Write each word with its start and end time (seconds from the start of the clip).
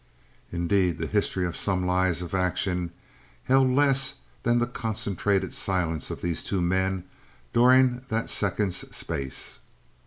Indeed 0.51 0.97
the 0.97 1.05
history 1.05 1.45
of 1.45 1.55
some 1.55 1.85
lives 1.85 2.23
of 2.23 2.33
action 2.33 2.89
held 3.43 3.69
less 3.69 4.15
than 4.41 4.57
the 4.57 4.65
concentrated 4.65 5.53
silence 5.53 6.09
of 6.09 6.23
these 6.23 6.41
two 6.43 6.59
men 6.59 7.03
during 7.53 8.01
that 8.09 8.27
second's 8.27 8.77
space. 8.97 9.59